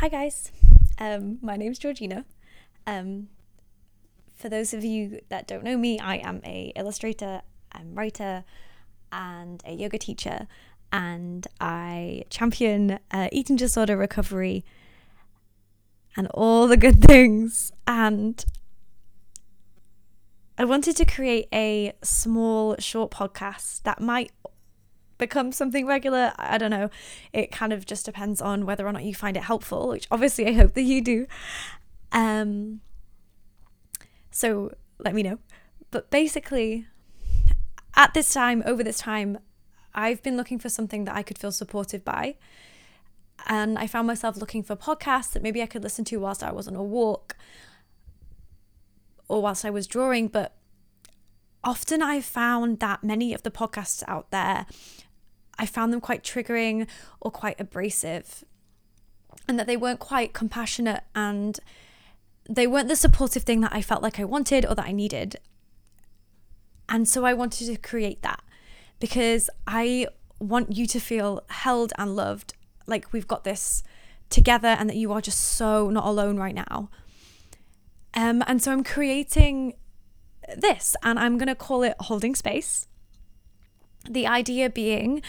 [0.00, 0.52] Hi guys,
[0.98, 2.26] um, my name's Georgina.
[2.86, 3.28] Um,
[4.36, 7.40] for those of you that don't know me, I am a illustrator,
[7.72, 8.44] and writer,
[9.10, 10.48] and a yoga teacher,
[10.92, 14.66] and I champion uh, eating disorder recovery
[16.14, 17.72] and all the good things.
[17.86, 18.44] And
[20.58, 24.30] I wanted to create a small, short podcast that might
[25.18, 26.32] become something regular.
[26.38, 26.90] I don't know.
[27.32, 30.46] It kind of just depends on whether or not you find it helpful, which obviously
[30.46, 31.26] I hope that you do.
[32.12, 32.80] Um,
[34.30, 35.38] so let me know.
[35.90, 36.86] But basically,
[37.94, 39.38] at this time, over this time,
[39.94, 42.36] I've been looking for something that I could feel supported by.
[43.46, 46.52] And I found myself looking for podcasts that maybe I could listen to whilst I
[46.52, 47.36] was on a walk
[49.28, 50.28] or whilst I was drawing.
[50.28, 50.56] But
[51.64, 54.66] often I found that many of the podcasts out there
[55.58, 56.86] I found them quite triggering
[57.20, 58.44] or quite abrasive,
[59.48, 61.58] and that they weren't quite compassionate and
[62.48, 65.36] they weren't the supportive thing that I felt like I wanted or that I needed.
[66.88, 68.42] And so I wanted to create that
[69.00, 70.06] because I
[70.38, 72.54] want you to feel held and loved,
[72.86, 73.82] like we've got this
[74.30, 76.90] together and that you are just so not alone right now.
[78.14, 79.74] Um, and so I'm creating
[80.56, 82.86] this and I'm going to call it Holding Space.
[84.08, 85.22] The idea being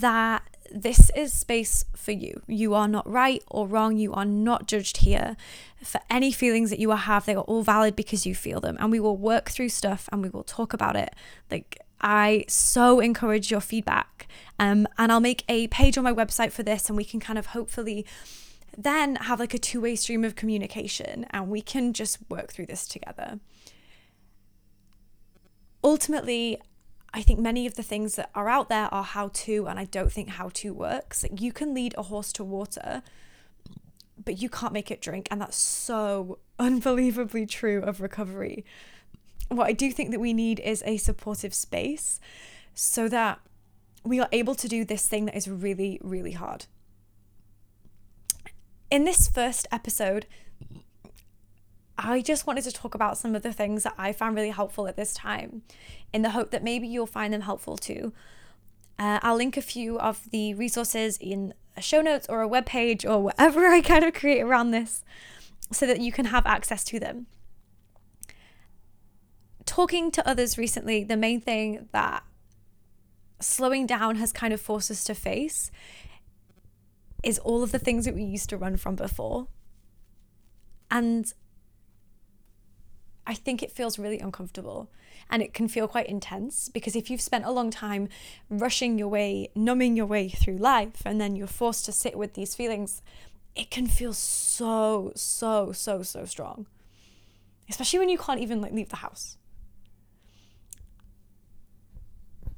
[0.00, 2.42] that this is space for you.
[2.46, 3.96] You are not right or wrong.
[3.98, 5.36] You are not judged here.
[5.82, 8.76] For any feelings that you have, they are all valid because you feel them.
[8.80, 11.14] And we will work through stuff and we will talk about it.
[11.50, 14.26] Like, I so encourage your feedback.
[14.58, 17.38] Um, and I'll make a page on my website for this, and we can kind
[17.38, 18.06] of hopefully
[18.76, 22.66] then have like a two way stream of communication and we can just work through
[22.66, 23.38] this together.
[25.84, 26.58] Ultimately,
[27.14, 29.84] I think many of the things that are out there are how to, and I
[29.84, 31.22] don't think how to works.
[31.22, 33.02] Like you can lead a horse to water,
[34.24, 35.28] but you can't make it drink.
[35.30, 38.64] And that's so unbelievably true of recovery.
[39.48, 42.18] What I do think that we need is a supportive space
[42.74, 43.40] so that
[44.04, 46.66] we are able to do this thing that is really, really hard.
[48.90, 50.26] In this first episode,
[51.98, 54.88] I just wanted to talk about some of the things that I found really helpful
[54.88, 55.62] at this time
[56.12, 58.12] in the hope that maybe you'll find them helpful too.
[58.98, 62.66] Uh, I'll link a few of the resources in a show notes or a web
[62.66, 65.04] page or whatever I kind of create around this
[65.70, 67.26] so that you can have access to them.
[69.64, 72.24] Talking to others recently, the main thing that
[73.40, 75.70] slowing down has kind of forced us to face
[77.22, 79.46] is all of the things that we used to run from before.
[80.90, 81.32] And
[83.26, 84.90] I think it feels really uncomfortable
[85.30, 88.08] and it can feel quite intense because if you've spent a long time
[88.50, 92.34] rushing your way, numbing your way through life, and then you're forced to sit with
[92.34, 93.02] these feelings,
[93.54, 96.66] it can feel so, so, so, so strong.
[97.68, 99.38] Especially when you can't even like leave the house.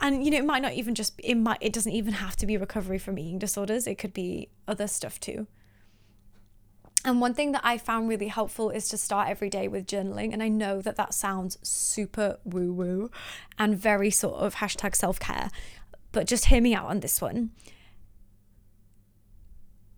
[0.00, 2.46] And you know, it might not even just it might it doesn't even have to
[2.46, 3.86] be recovery from eating disorders.
[3.86, 5.46] It could be other stuff too.
[7.08, 10.34] And one thing that I found really helpful is to start every day with journaling.
[10.34, 13.10] And I know that that sounds super woo woo
[13.58, 15.48] and very sort of hashtag self care,
[16.12, 17.52] but just hear me out on this one.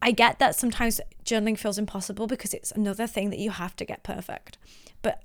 [0.00, 3.84] I get that sometimes journaling feels impossible because it's another thing that you have to
[3.84, 4.56] get perfect.
[5.02, 5.24] But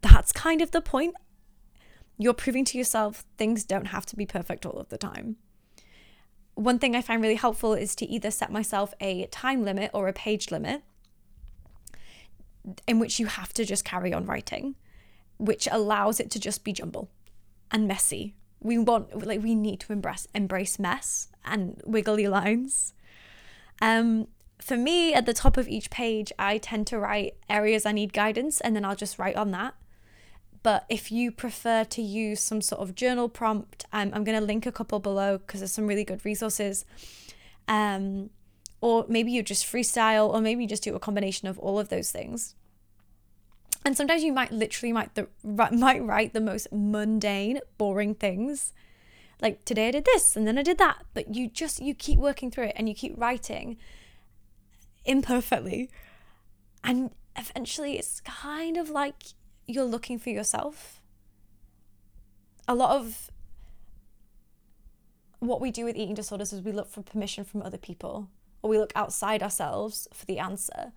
[0.00, 1.14] that's kind of the point.
[2.16, 5.36] You're proving to yourself things don't have to be perfect all of the time.
[6.54, 10.08] One thing I find really helpful is to either set myself a time limit or
[10.08, 10.84] a page limit
[12.86, 14.74] in which you have to just carry on writing,
[15.38, 17.10] which allows it to just be jumble
[17.70, 18.34] and messy.
[18.60, 22.92] We want like we need to embrace embrace mess and wiggly lines.
[23.80, 24.26] Um,
[24.60, 28.12] for me, at the top of each page, I tend to write areas I need
[28.12, 29.74] guidance, and then I'll just write on that.
[30.62, 34.44] But if you prefer to use some sort of journal prompt, um, I'm going to
[34.44, 36.84] link a couple below because there's some really good resources.
[37.68, 38.30] Um,
[38.80, 41.88] or maybe you just freestyle, or maybe you just do a combination of all of
[41.88, 42.54] those things.
[43.84, 45.28] And sometimes you might literally might the
[45.72, 48.72] might write the most mundane, boring things.
[49.40, 52.18] Like today I did this and then I did that, but you just you keep
[52.18, 53.76] working through it and you keep writing
[55.04, 55.90] imperfectly.
[56.84, 59.22] And eventually it's kind of like
[59.66, 61.00] you're looking for yourself.
[62.66, 63.30] A lot of
[65.38, 68.28] what we do with eating disorders is we look for permission from other people
[68.62, 70.92] or we look outside ourselves for the answer.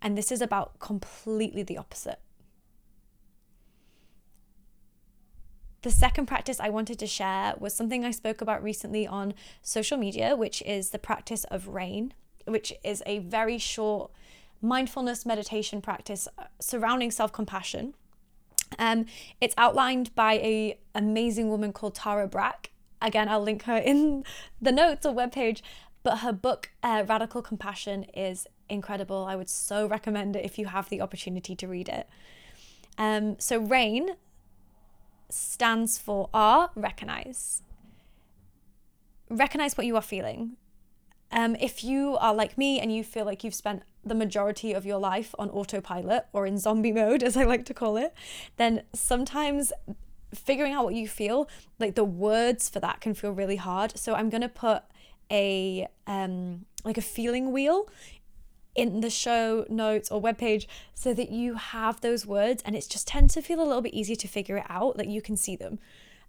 [0.00, 2.20] And this is about completely the opposite.
[5.82, 9.98] The second practice I wanted to share was something I spoke about recently on social
[9.98, 12.14] media, which is the practice of RAIN.
[12.46, 14.10] which is a very short
[14.60, 17.94] mindfulness meditation practice uh, surrounding self-compassion.
[18.78, 19.06] Um,
[19.40, 22.70] it's outlined by a amazing woman called Tara Brach.
[23.00, 24.24] Again, I'll link her in
[24.60, 25.62] the notes or webpage.
[26.02, 29.24] But her book, uh, Radical Compassion, is incredible.
[29.24, 32.08] I would so recommend it if you have the opportunity to read it.
[32.98, 34.16] Um, so, RAIN
[35.28, 37.62] stands for R, recognize.
[39.30, 40.56] Recognize what you are feeling.
[41.30, 44.84] Um, if you are like me and you feel like you've spent the majority of
[44.84, 48.12] your life on autopilot or in zombie mode, as I like to call it,
[48.56, 49.72] then sometimes
[50.34, 53.98] figuring out what you feel, like the words for that can feel really hard.
[53.98, 54.82] So I'm going to put
[55.30, 57.88] a um like a feeling wheel
[58.74, 63.06] in the show notes or webpage so that you have those words and it just
[63.06, 65.56] tends to feel a little bit easier to figure it out that you can see
[65.56, 65.78] them.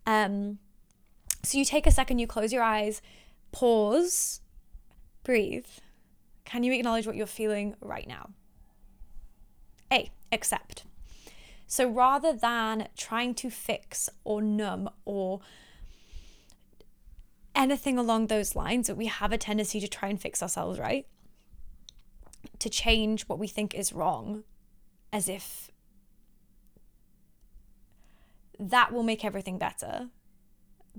[0.05, 0.59] Um
[1.43, 3.01] so you take a second you close your eyes
[3.51, 4.41] pause
[5.23, 5.67] breathe.
[6.43, 8.31] Can you acknowledge what you're feeling right now?
[9.91, 10.83] A accept.
[11.67, 15.39] So rather than trying to fix or numb or
[17.55, 21.05] anything along those lines that we have a tendency to try and fix ourselves, right?
[22.59, 24.43] To change what we think is wrong
[25.11, 25.69] as if
[28.59, 30.09] that will make everything better.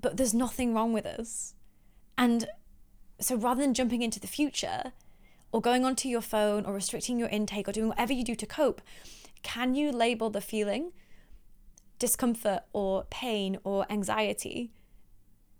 [0.00, 1.54] But there's nothing wrong with us.
[2.16, 2.48] And
[3.20, 4.92] so rather than jumping into the future
[5.52, 8.46] or going onto your phone or restricting your intake or doing whatever you do to
[8.46, 8.80] cope,
[9.42, 10.92] can you label the feeling
[11.98, 14.72] discomfort or pain or anxiety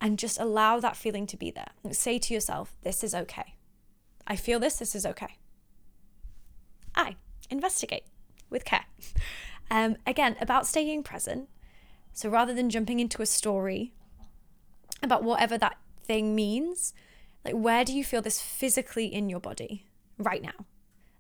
[0.01, 1.71] and just allow that feeling to be there.
[1.93, 3.55] Say to yourself, this is okay.
[4.27, 5.39] I feel this, this is okay.
[6.95, 7.17] I
[7.51, 8.05] investigate
[8.51, 8.85] with care.
[9.71, 11.49] Um, again, about staying present.
[12.13, 13.95] So rather than jumping into a story
[15.03, 16.93] about whatever that thing means,
[17.47, 19.87] like where do you feel this physically in your body
[20.19, 20.67] right now?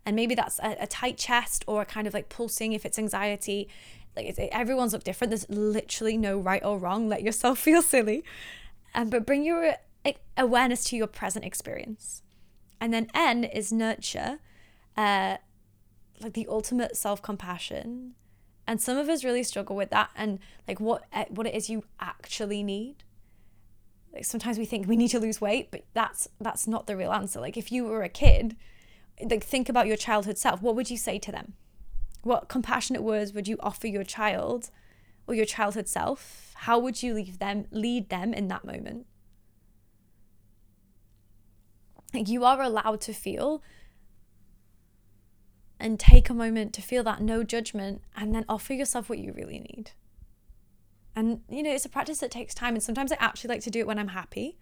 [0.04, 2.98] And maybe that's a, a tight chest or a kind of like pulsing if it's
[2.98, 3.68] anxiety.
[4.14, 5.30] Like it's, everyone's look different.
[5.30, 7.08] There's literally no right or wrong.
[7.08, 8.24] Let yourself feel silly
[8.94, 9.74] um, but bring your
[10.36, 12.22] awareness to your present experience.
[12.80, 14.38] And then N is nurture,
[14.96, 15.38] uh,
[16.20, 18.14] like the ultimate self compassion.
[18.66, 21.68] And some of us really struggle with that and like what eh, what it is
[21.68, 23.04] you actually need.
[24.12, 27.12] Like sometimes we think we need to lose weight, but that's that's not the real
[27.12, 27.40] answer.
[27.40, 28.56] Like if you were a kid,
[29.20, 30.62] like think about your childhood self.
[30.62, 31.54] What would you say to them?
[32.22, 34.70] What compassionate words would you offer your child
[35.26, 36.43] or your childhood self?
[36.54, 39.06] How would you leave them lead them in that moment?
[42.12, 43.62] You are allowed to feel
[45.80, 49.32] and take a moment to feel that no judgment and then offer yourself what you
[49.32, 49.90] really need.
[51.16, 53.70] And you know, it's a practice that takes time and sometimes I actually like to
[53.70, 54.56] do it when I'm happy.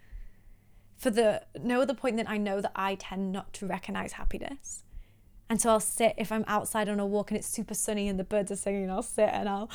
[0.97, 4.83] For the no other point that I know that I tend not to recognize happiness.
[5.53, 8.19] And so I'll sit if I'm outside on a walk and it's super sunny and
[8.19, 9.69] the birds are singing, I'll sit and I'll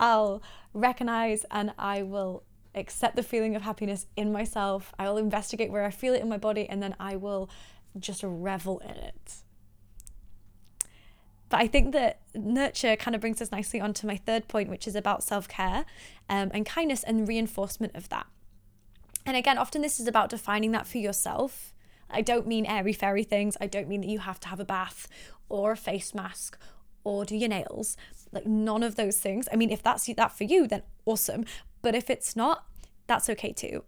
[0.00, 0.42] I'll
[0.72, 2.44] recognize and I will
[2.74, 4.94] accept the feeling of happiness in myself.
[4.98, 7.50] I will investigate where I feel it in my body and then I will
[7.98, 9.34] just revel in it.
[11.50, 14.88] But I think that nurture kind of brings us nicely onto my third point, which
[14.88, 15.84] is about self care
[16.30, 18.28] um, and kindness and reinforcement of that.
[19.26, 21.74] And again, often this is about defining that for yourself
[22.10, 23.56] I don't mean airy fairy things.
[23.60, 25.08] I don't mean that you have to have a bath
[25.48, 26.58] or a face mask
[27.04, 27.96] or do your nails.
[28.32, 29.48] Like none of those things.
[29.52, 31.44] I mean, if that's that for you, then awesome.
[31.82, 32.64] But if it's not,
[33.06, 33.84] that's okay too.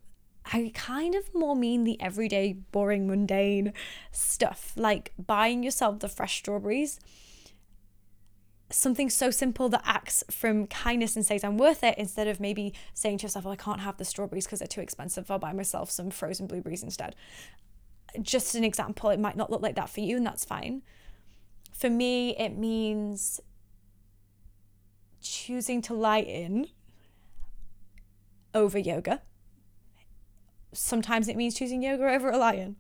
[0.53, 3.73] I kind of more mean the everyday, boring, mundane
[4.11, 6.99] stuff, like buying yourself the fresh strawberries.
[8.71, 12.73] Something so simple that acts from kindness and says, I'm worth it, instead of maybe
[12.95, 15.31] saying to yourself, well, I can't have the strawberries because they're too expensive.
[15.31, 17.17] I'll buy myself some frozen blueberries instead
[18.23, 20.83] just an example, it might not look like that for you, and that's fine.
[21.73, 23.40] For me, it means
[25.21, 26.69] choosing to lie in
[28.55, 29.23] over yoga.
[30.73, 32.76] Sometimes it means choosing yoga over a lion.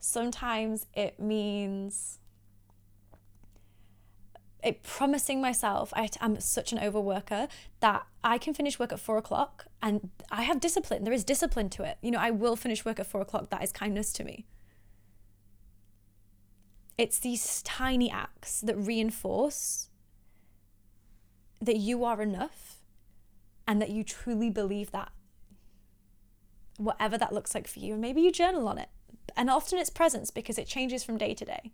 [0.00, 2.18] Sometimes it means
[4.64, 7.48] it promising myself I, am such an overworker
[7.80, 11.04] that I can finish work at four o'clock and I have discipline.
[11.04, 11.98] There is discipline to it.
[12.00, 13.50] You know, I will finish work at four o'clock.
[13.50, 14.46] That is kindness to me.
[16.96, 19.90] It's these tiny acts that reinforce
[21.60, 22.76] that you are enough
[23.66, 25.10] and that you truly believe that.
[26.78, 27.92] Whatever that looks like for you.
[27.92, 28.88] And maybe you journal on it.
[29.36, 31.72] And often it's presence because it changes from day to day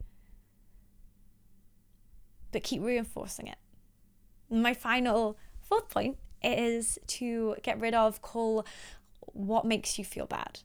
[2.52, 3.59] but keep reinforcing it.
[4.50, 8.66] My final fourth point is to get rid of call
[9.21, 10.61] what makes you feel bad.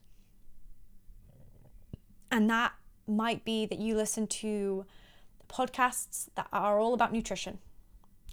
[2.32, 2.74] And that
[3.08, 4.86] might be that you listen to
[5.48, 7.60] podcasts that are all about nutrition.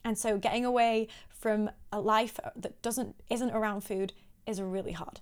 [0.04, 4.12] And so getting away from a life that doesn't isn't around food
[4.46, 5.20] is really hard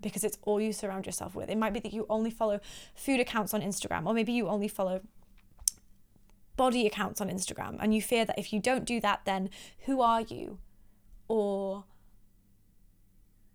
[0.00, 1.50] because it's all you surround yourself with.
[1.50, 2.60] It might be that you only follow
[2.94, 5.00] food accounts on Instagram or maybe you only follow
[6.60, 9.48] body accounts on Instagram and you fear that if you don't do that then
[9.86, 10.58] who are you?
[11.26, 11.84] Or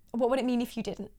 [0.09, 1.11] what would it mean if you didn't?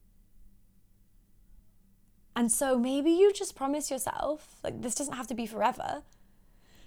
[2.35, 6.03] And so maybe you just promise yourself, like this doesn't have to be forever,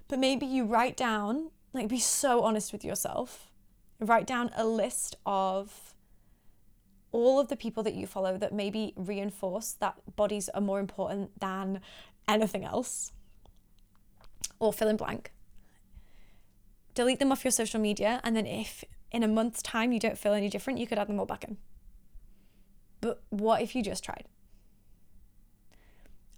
[0.09, 3.51] but maybe you write down, like be so honest with yourself,
[4.01, 5.95] write down a list of
[7.13, 11.39] all of the people that you follow that maybe reinforce that bodies are more important
[11.39, 11.79] than
[12.27, 13.13] anything else,
[14.59, 15.31] or fill in blank.
[16.93, 20.17] Delete them off your social media, and then if in a month's time you don't
[20.17, 21.57] feel any different, you could add them all back in.
[23.01, 24.25] But what if you just tried?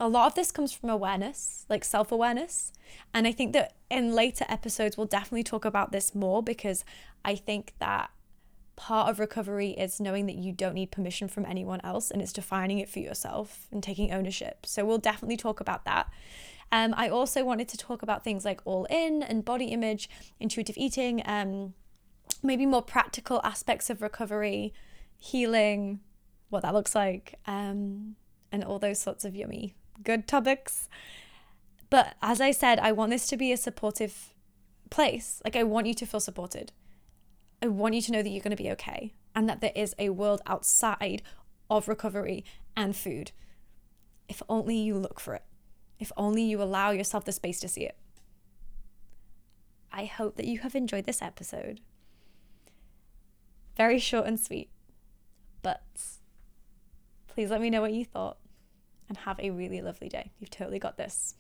[0.02, 2.74] a lot of this comes from awareness, like self awareness.
[3.14, 6.84] And I think that in later episodes, we'll definitely talk about this more because
[7.24, 8.10] I think that
[8.76, 12.34] part of recovery is knowing that you don't need permission from anyone else and it's
[12.34, 14.66] defining it for yourself and taking ownership.
[14.66, 16.12] So we'll definitely talk about that.
[16.72, 20.10] Um, I also wanted to talk about things like all in and body image,
[20.40, 21.74] intuitive eating, um,
[22.42, 24.74] maybe more practical aspects of recovery,
[25.18, 26.00] healing,
[26.50, 28.16] what that looks like, um,
[28.52, 30.90] and all those sorts of yummy good topics.
[31.90, 34.34] But as I said, I want this to be a supportive
[34.90, 35.42] place.
[35.44, 36.72] Like, I want you to feel supported.
[37.62, 39.96] I want you to know that you're going to be okay and that there is
[40.00, 41.22] a world outside
[41.70, 42.44] of recovery
[42.76, 43.32] and food.
[44.28, 45.44] If only you look for it,
[46.02, 47.96] if only you allow yourself the space to see it.
[49.94, 51.80] I hope that you have enjoyed this episode.
[53.78, 54.70] Very short and sweet,
[55.62, 55.84] but
[57.28, 58.38] please let me know what you thought
[59.08, 60.32] and have a really lovely day.
[60.40, 61.36] You've totally got this.